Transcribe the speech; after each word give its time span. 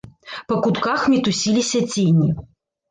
Па 0.51 0.57
кутках 0.63 1.05
мітусіліся 1.13 1.87
цені. 1.87 2.35